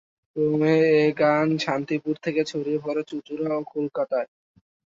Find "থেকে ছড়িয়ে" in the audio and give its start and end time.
2.23-2.79